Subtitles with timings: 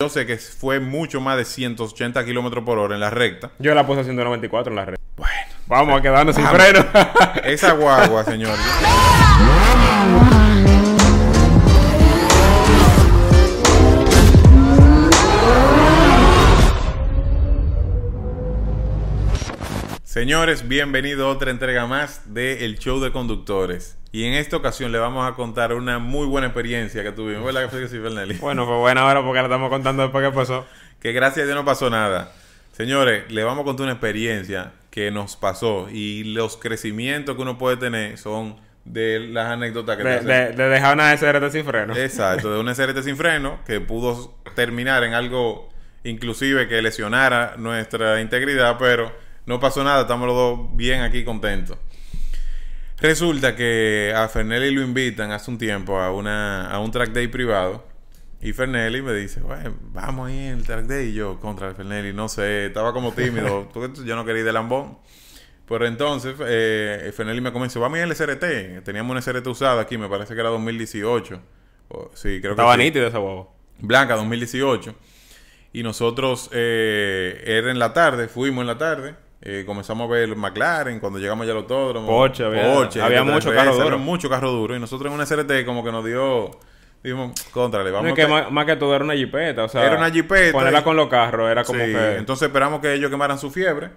[0.00, 3.50] Yo sé que fue mucho más de 180 kilómetros por hora en la recta.
[3.58, 4.96] Yo la puse a 194 en la red.
[5.16, 5.34] Bueno,
[5.66, 6.62] Vamos a quedarnos sin Vamos.
[6.62, 6.86] freno.
[7.44, 8.54] esa guagua, señor.
[20.04, 23.97] Señores, bienvenido a otra entrega más de El Show de Conductores.
[24.10, 27.44] Y en esta ocasión le vamos a contar una muy buena experiencia que tuvimos.
[27.44, 28.34] ¿Verdad que sí, Fernelli?
[28.40, 30.66] bueno, pues buena hora porque la estamos contando después que pasó.
[31.00, 32.32] que gracias a Dios no pasó nada.
[32.72, 37.58] Señores, le vamos a contar una experiencia que nos pasó y los crecimientos que uno
[37.58, 41.94] puede tener son de las anécdotas que De, de, de dejar una SRT sin freno.
[41.94, 45.68] Exacto, de una SRT sin freno que pudo terminar en algo
[46.04, 49.12] inclusive que lesionara nuestra integridad, pero
[49.46, 51.76] no pasó nada, estamos los dos bien aquí contentos.
[53.00, 57.28] Resulta que a Fernelli lo invitan hace un tiempo a, una, a un track day
[57.28, 57.86] privado.
[58.40, 61.08] Y Fernelli me dice, bueno, vamos ahí en el track day.
[61.10, 63.68] Y yo, contra Fernelli, no sé, estaba como tímido,
[64.04, 64.98] yo no quería ir de lambón.
[65.68, 68.82] Pero entonces, eh, Fernelli me comenzó, vamos a ir al SRT.
[68.84, 71.40] Teníamos una SRT usada aquí, me parece que era 2018.
[71.88, 72.84] O- sí, creo Estaba que sí.
[72.88, 73.54] nítido ese huevo.
[73.80, 74.94] Blanca 2018.
[75.72, 79.14] Y nosotros eh, era en la tarde, fuimos en la tarde.
[79.40, 82.06] Eh, comenzamos a ver McLaren cuando llegamos ya al autódromo.
[82.06, 83.98] Porsche, había- había mucho carro duro.
[83.98, 84.76] mucho carro duro.
[84.76, 86.50] Y nosotros en una SRT como que nos dio...
[87.00, 89.84] Dijimos, contrale, No, vamos es que más, más que todo era una jipeta, o sea,
[89.86, 92.16] Era una jipeta Ponerla y- con los carros era como Sí, que.
[92.16, 93.90] Entonces esperamos que ellos quemaran su fiebre.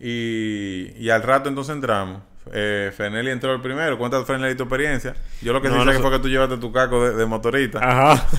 [0.00, 2.22] Y, y al rato entonces entramos.
[2.52, 3.96] Eh, Fernelli entró el primero.
[3.96, 5.14] Cuéntate, Fernelli, tu experiencia.
[5.40, 7.24] Yo lo que sí No, sé que fue que tú llevaste tu caco de, de
[7.26, 7.78] motorista.
[7.80, 8.26] Ajá.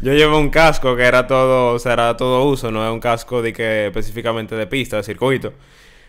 [0.00, 3.00] Yo llevé un casco que era todo, o sea, era todo uso, no es un
[3.00, 5.52] casco de que específicamente de pista, de circuito.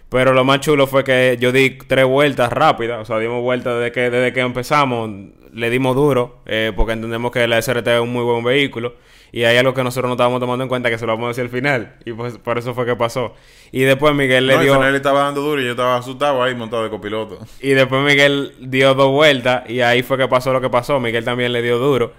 [0.09, 3.75] Pero lo más chulo fue que yo di tres vueltas rápidas, o sea, dimos vueltas
[3.79, 5.09] desde que, desde que empezamos,
[5.51, 8.95] le dimos duro, eh, porque entendemos que la SRT es un muy buen vehículo.
[9.31, 11.27] Y hay algo que nosotros no estábamos tomando en cuenta que se lo vamos a
[11.29, 11.95] decir al final.
[12.05, 13.33] Y pues por eso fue que pasó.
[13.69, 14.73] Y después Miguel le No, y dio.
[14.75, 17.39] Fernelli estaba dando duro y yo estaba asustado ahí montado de copiloto.
[17.59, 21.01] Y después Miguel dio dos vueltas y ahí fue que pasó lo que pasó.
[21.01, 22.13] Miguel también le dio duro.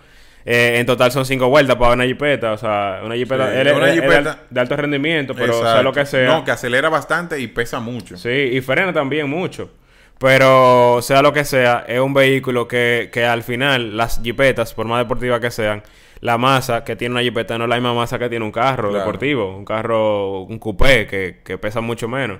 [0.48, 2.52] Eh, en total son cinco vueltas para una jipeta.
[2.52, 4.38] O sea, una jipeta, Sí, él es- una él es jipeta.
[4.48, 6.26] de alto rendimiento, pero sea lo que sea.
[6.28, 8.16] No, que acelera bastante y pesa mucho.
[8.16, 9.70] Sí, y frena también mucho.
[10.18, 14.86] Pero sea lo que sea, es un vehículo que, que al final las jipetas, por
[14.86, 15.82] más deportivas que sean,
[16.20, 18.88] la masa que tiene una jipeta no es la misma masa que tiene un carro
[18.88, 19.04] Claro.
[19.04, 22.38] deportivo, un carro, un coupé que, que pesa mucho menos.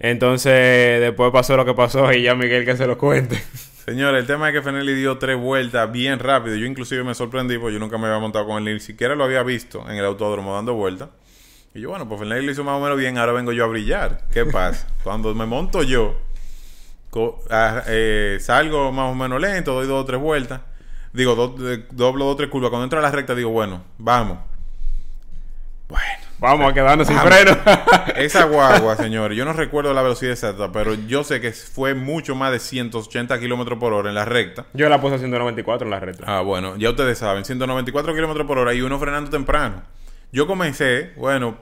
[0.00, 3.36] Entonces, después pasó lo que pasó y ya Miguel que se lo cuente.
[3.84, 6.56] Señores, el tema es que Fernelli dio tres vueltas bien rápido.
[6.56, 9.24] Yo inclusive me sorprendí porque yo nunca me había montado con él, ni siquiera lo
[9.24, 11.10] había visto en el autódromo dando vueltas.
[11.74, 13.66] Y yo, bueno, pues Fernelli lo hizo más o menos bien, ahora vengo yo a
[13.66, 14.26] brillar.
[14.32, 14.86] ¿Qué pasa?
[15.02, 16.16] Cuando me monto yo,
[17.50, 20.62] ah, eh, salgo más o menos lento, doy dos o tres vueltas.
[21.12, 22.70] Digo, do- de- doblo dos o tres curvas.
[22.70, 24.38] Cuando entro a la recta digo, bueno, vamos.
[25.88, 26.23] Bueno.
[26.38, 27.56] Vamos a quedarnos sin freno.
[28.16, 32.34] Esa guagua, señores, yo no recuerdo la velocidad exacta, pero yo sé que fue mucho
[32.34, 34.66] más de 180 kilómetros por hora en la recta.
[34.72, 36.24] Yo la puse a 194 en la recta.
[36.26, 39.82] Ah, bueno, ya ustedes saben, 194 kilómetros por hora y uno frenando temprano.
[40.32, 41.58] Yo comencé, bueno,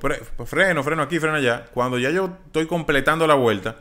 [0.46, 1.66] freno, freno aquí, freno allá.
[1.74, 3.76] Cuando ya yo estoy completando la vuelta,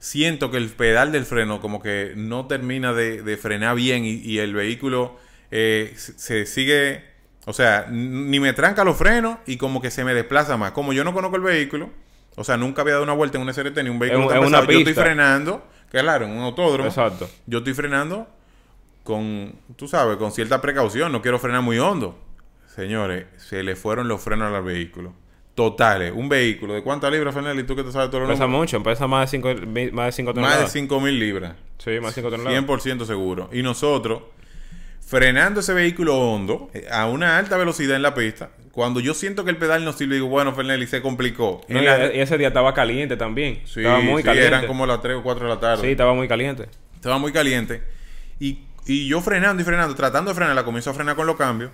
[0.00, 4.14] siento que el pedal del freno como que no termina de, de frenar bien y,
[4.14, 5.16] y el vehículo
[5.52, 7.04] eh, se sigue,
[7.44, 10.72] o sea, ni me tranca los frenos y como que se me desplaza más.
[10.72, 11.90] Como yo no conozco el vehículo,
[12.36, 14.36] o sea, nunca había dado una vuelta en un SRT ni un vehículo En- tan
[14.38, 15.02] en una pesado, yo estoy pista.
[15.02, 16.88] frenando, claro, en un autódromo.
[16.88, 17.28] Exacto.
[17.46, 18.28] Yo estoy frenando
[19.02, 21.10] con, tú sabes, con cierta precaución.
[21.12, 22.18] No quiero frenar muy hondo.
[22.74, 25.12] Señores, se le fueron los frenos al vehículo.
[25.54, 26.12] Totales.
[26.16, 26.72] Un vehículo.
[26.72, 27.64] ¿De cuántas libras, Fernelli?
[27.64, 29.48] ¿Tú que te sabes todo lo Pesa mucho, pesa más de 5
[29.92, 30.72] más de cinco Más de toneladas.
[30.72, 31.54] 5 mil libras.
[31.76, 32.64] Sí, más de 5 toneladas.
[32.64, 33.50] 100% seguro.
[33.52, 34.22] Y nosotros,
[35.18, 39.44] frenando ese vehículo hondo, eh, a una alta velocidad en la pista, cuando yo siento
[39.44, 41.60] que el pedal no sirve, digo, bueno, Fernelli, se complicó.
[41.68, 43.60] No, y, la- y ese día estaba caliente también.
[43.66, 44.48] Sí, estaba muy sí, caliente.
[44.48, 45.82] eran como las 3 o 4 de la tarde.
[45.82, 46.68] Sí, estaba muy caliente.
[46.94, 47.82] Estaba muy caliente.
[48.40, 51.70] Y, y yo frenando y frenando, tratando de frenarla, comienzo a frenar con los cambios.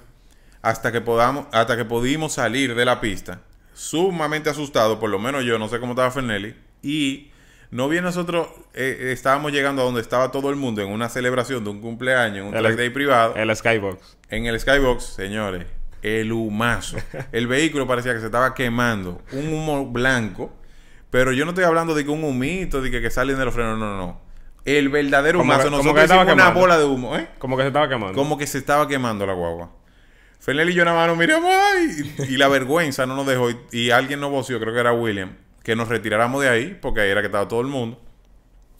[0.60, 3.42] Hasta que podamos, hasta que pudimos salir de la pista.
[3.74, 6.56] Sumamente asustado, por lo menos yo, no sé cómo estaba Fernelli.
[6.82, 7.30] Y
[7.70, 11.64] no bien nosotros eh, estábamos llegando a donde estaba todo el mundo en una celebración
[11.64, 13.34] de un cumpleaños, en un El- track day privado.
[13.36, 14.16] El Skybox.
[14.30, 15.66] En el Skybox, señores,
[16.02, 16.96] el humazo.
[17.32, 19.20] El vehículo parecía que se estaba quemando.
[19.32, 20.52] Un humo blanco.
[21.10, 23.54] Pero yo no estoy hablando de que un humito, de que, que salen de los
[23.54, 23.78] frenos.
[23.78, 24.20] No, no, no.
[24.64, 25.60] El verdadero humazo.
[25.60, 27.28] que- como Nosotros que estaba hicimos una bola de humo, ¿eh?
[27.38, 28.14] Como que se estaba quemando.
[28.14, 29.70] Como que se estaba quemando la guagua.
[30.40, 31.50] Fernel y yo nada más nos miramos
[32.18, 33.50] y, y la vergüenza no nos dejó.
[33.50, 35.36] Y, y alguien nos voció, creo que era William,
[35.68, 38.00] que nos retiráramos de ahí, porque ahí era que estaba todo el mundo.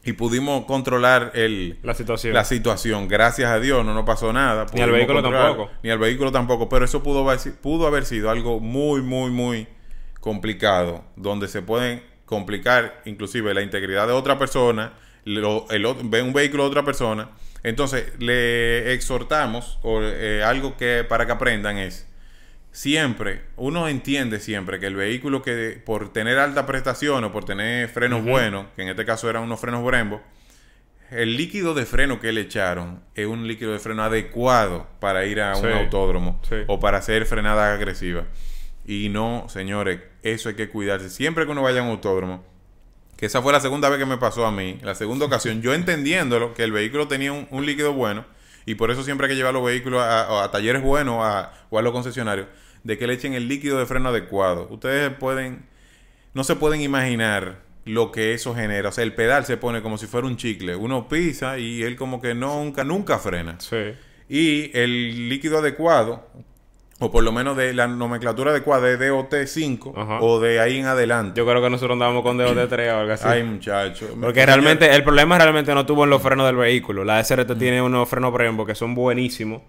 [0.04, 2.32] y pudimos controlar el, La situación.
[2.32, 3.08] la situación.
[3.08, 4.64] Gracias a Dios no nos pasó nada.
[4.72, 5.70] Ni al vehículo tampoco.
[5.82, 6.66] Ni al vehículo tampoco.
[6.70, 7.26] Pero eso pudo
[7.60, 9.66] pudo haber sido algo muy, muy, muy
[10.20, 11.04] complicado.
[11.16, 14.94] Donde se pueden complicar inclusive la integridad de otra persona,
[15.24, 17.28] lo- el otro- ve un vehículo de otra persona.
[17.62, 22.06] Entonces le exhortamos, o eh, algo que para que aprendan es,
[22.70, 27.88] siempre, uno entiende siempre que el vehículo que por tener alta prestación o por tener
[27.88, 30.20] frenos buenos, que en este caso eran unos frenos Brembo,
[31.10, 35.40] el líquido de freno que le echaron es un líquido de freno adecuado para ir
[35.40, 35.64] a Sí.
[35.66, 36.56] un autódromo Sí.
[36.66, 38.24] o para hacer frenada agresiva.
[38.84, 41.08] Y no, señores, eso hay que cuidarse.
[41.10, 42.44] Siempre que uno vaya a un autódromo,
[43.16, 45.74] que esa fue la segunda vez que me pasó a mí, la segunda ocasión, yo
[45.74, 48.24] entendiéndolo, que el vehículo tenía un, un líquido bueno,
[48.70, 51.78] y por eso siempre hay que llevar los vehículos a, a talleres buenos a- o
[51.78, 52.46] a los concesionarios,
[52.84, 54.68] de que le echen el líquido de freno adecuado.
[54.70, 55.66] Ustedes pueden,
[56.34, 58.90] no se pueden imaginar lo que eso genera.
[58.90, 60.76] O sea, el pedal se pone como si fuera un chicle.
[60.76, 63.58] Uno pisa y él como que nunca, nunca frena.
[63.60, 63.94] Sí.
[64.28, 66.28] Y el líquido adecuado,
[67.00, 70.18] o por lo menos de la nomenclatura adecuada, es DOT5 Ajá.
[70.20, 71.38] o de ahí en adelante.
[71.38, 73.24] Yo creo que nosotros andábamos con dedos de tres o algo así.
[73.26, 74.08] Ay, muchacho.
[74.20, 77.04] Porque realmente el problema realmente no tuvo en los frenos del vehículo.
[77.04, 79.62] La SRT tiene unos frenos Brembo que son buenísimos.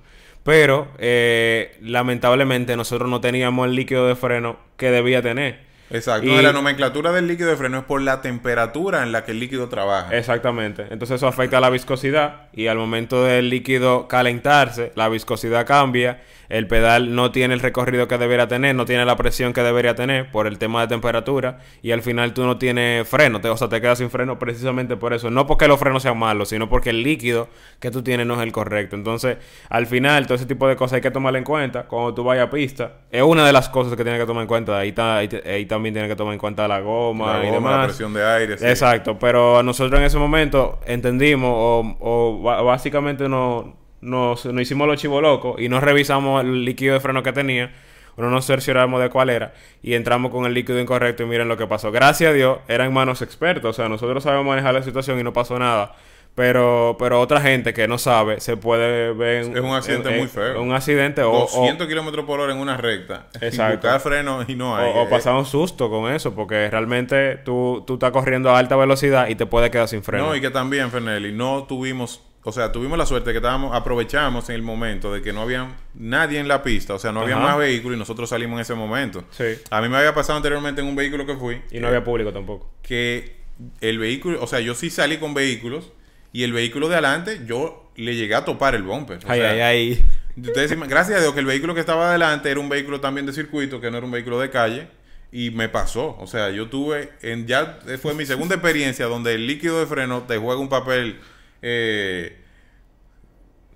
[0.44, 5.69] Pero eh, lamentablemente nosotros no teníamos el líquido de freno que debía tener.
[5.92, 6.28] Exacto.
[6.28, 9.40] Y- la nomenclatura del líquido de freno es por la temperatura en la que el
[9.40, 10.16] líquido trabaja.
[10.16, 10.86] Exactamente.
[10.92, 16.22] Entonces eso afecta a la viscosidad y al momento del líquido calentarse, la viscosidad cambia,
[16.50, 19.94] el pedal no tiene el recorrido que debería tener, no tiene la presión que debería
[19.94, 23.58] tener por el tema de temperatura y al final tú no tienes freno, te, o
[23.58, 25.30] sea, te quedas sin freno precisamente por eso.
[25.30, 27.50] No porque los frenos sean malos, sino porque el líquido
[27.80, 28.96] que tú tienes no es el correcto.
[28.96, 29.38] Entonces,
[29.70, 32.48] al final, todo ese tipo de cosas hay que tomarlo en cuenta cuando tú vayas
[32.48, 32.94] a pista.
[33.12, 34.76] Es una de las cosas que tienes que tomar en cuenta.
[34.80, 37.54] Ahí, ta- ahí, ahí también tienes que tomar en cuenta la goma, la y la
[37.54, 37.86] demás.
[37.88, 38.58] presión de aire.
[38.58, 38.66] sí.
[38.66, 45.00] Exacto, pero nosotros en ese momento entendimos o, o básicamente no, nos, nos hicimos los
[45.00, 47.72] chivos locos y no revisamos el líquido de freno que tenía,
[48.18, 51.56] no nos cercioramos de cuál era y entramos con el líquido incorrecto y miren lo
[51.56, 51.90] que pasó.
[51.92, 55.32] Gracias a Dios eran manos expertos, o sea, nosotros sabemos manejar la situación y no
[55.32, 55.96] pasó nada.
[56.40, 59.42] Pero, pero otra gente que no sabe se puede ver...
[59.42, 60.62] Es un accidente en- muy feo.
[60.62, 63.28] Un accidente o, o- 200 kilómetros por hora en una recta.
[63.42, 63.74] Exacto.
[63.74, 64.90] Y buscar freno y no hay.
[64.90, 68.58] o, o Eh, pasar un susto con eso, porque realmente tú, tú estás corriendo a
[68.58, 70.28] alta velocidad y te puedes quedar sin freno.
[70.28, 74.48] No, y que también, Fernelli, no tuvimos, o sea, tuvimos la suerte que estábamos, aprovechamos
[74.48, 77.36] en el momento de que no había nadie en la pista, o sea, no había
[77.36, 77.48] Ajá.
[77.48, 79.26] más vehículos y nosotros salimos en ese momento.
[79.32, 79.44] Sí.
[79.72, 81.62] A mí me había pasado anteriormente en un vehículo que fui.
[81.70, 82.72] Y no había público tampoco.
[82.82, 83.38] que
[83.82, 85.92] el vehículo, o sea, yo sí salí con vehículos
[86.32, 89.20] y el vehículo de adelante yo le llegué a topar el bumper.
[89.28, 90.06] Ay, sea, ay, ay.
[90.38, 93.34] Ustedes, gracias a Dios que el vehículo que estaba adelante era un vehículo también de
[93.34, 94.88] circuito, que no era un vehículo de calle.
[95.32, 96.18] Y me pasó.
[96.20, 97.12] O sea, yo tuve.
[97.22, 101.20] En, ya fue mi segunda experiencia donde el líquido de freno te juega un papel
[101.62, 102.36] eh,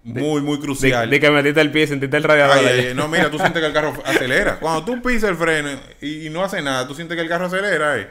[0.03, 1.09] muy, muy crucial.
[1.09, 2.57] di que metiste el pie, sentiste el radiador.
[2.57, 4.59] Ay, ay, no, mira, tú sientes que el carro acelera.
[4.59, 5.69] Cuando tú pisas el freno
[6.01, 8.00] y, y no hace nada, tú sientes que el carro acelera.
[8.00, 8.09] eh.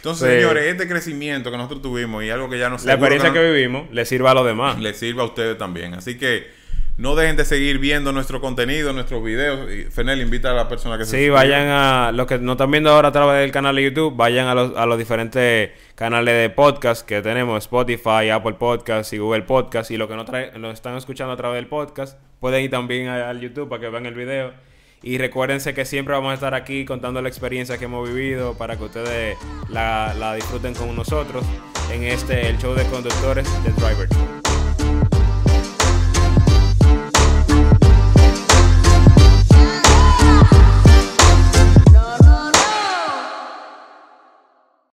[0.00, 0.34] Entonces, Sí.
[0.40, 3.90] señores, este crecimiento que nosotros tuvimos y algo que ya no La experiencia que vivimos
[3.92, 4.78] le sirva a los demás.
[4.80, 5.92] les sirva a ustedes también.
[5.94, 6.58] Así que
[6.96, 9.68] no dejen de seguir viendo nuestro contenido, nuestros videos.
[9.92, 12.90] Fenel invita a la persona que se Sí, vayan a los que nos están viendo
[12.90, 16.50] ahora a través del canal de YouTube, vayan a los, a los diferentes canales de
[16.50, 19.90] podcast que tenemos, Spotify, Apple Podcast y Google Podcast.
[19.90, 20.16] Y los que
[20.58, 24.04] no están escuchando a través del podcast, pueden ir también al YouTube para que vean
[24.06, 24.52] el video.
[25.02, 28.76] Y recuérdense que siempre vamos a estar aquí contando la experiencia que hemos vivido para
[28.76, 29.38] que ustedes
[29.70, 31.44] la, la disfruten con nosotros
[31.90, 34.49] en este, el show de conductores de Driver.